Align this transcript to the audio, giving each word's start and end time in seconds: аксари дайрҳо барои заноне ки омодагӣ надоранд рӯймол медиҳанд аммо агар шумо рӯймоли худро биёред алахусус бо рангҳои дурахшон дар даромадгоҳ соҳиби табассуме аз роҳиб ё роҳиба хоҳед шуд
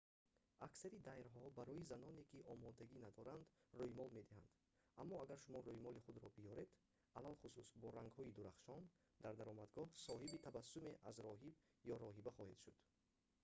аксари 0.67 1.03
дайрҳо 1.09 1.43
барои 1.59 1.87
заноне 1.91 2.23
ки 2.31 2.37
омодагӣ 2.53 2.97
надоранд 3.05 3.45
рӯймол 3.79 4.09
медиҳанд 4.17 4.49
аммо 5.01 5.15
агар 5.23 5.39
шумо 5.45 5.59
рӯймоли 5.67 6.03
худро 6.05 6.27
биёред 6.37 6.69
алахусус 7.19 7.67
бо 7.81 7.87
рангҳои 7.97 8.35
дурахшон 8.37 8.83
дар 9.23 9.33
даромадгоҳ 9.39 9.89
соҳиби 10.05 10.43
табассуме 10.47 10.91
аз 11.09 11.15
роҳиб 11.27 11.55
ё 11.91 11.95
роҳиба 12.03 12.31
хоҳед 12.37 12.59
шуд 12.63 12.77